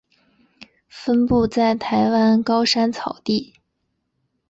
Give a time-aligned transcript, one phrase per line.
[0.89, 3.53] 分布在台湾高山草地。